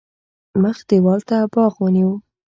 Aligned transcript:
مخ 0.61 0.77
دېوال 0.89 1.21
ته 1.29 1.37
باغ 1.53 1.73
ونیو. 1.81 2.11